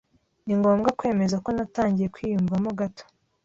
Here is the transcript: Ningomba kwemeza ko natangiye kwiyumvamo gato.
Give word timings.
Ningomba 0.45 0.87
kwemeza 0.99 1.35
ko 1.43 1.49
natangiye 1.57 2.07
kwiyumvamo 2.15 2.71
gato. 2.79 3.03